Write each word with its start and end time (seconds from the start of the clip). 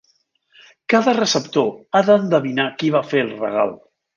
Cada 0.93 1.13
receptor 1.17 1.69
ha 1.99 2.03
d'endevinar 2.09 2.69
qui 2.81 2.93
va 2.97 3.07
fer 3.13 3.25
el 3.27 3.35
regal. 3.47 3.79